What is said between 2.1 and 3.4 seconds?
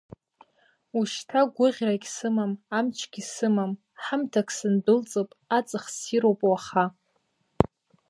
сымам, амчгьы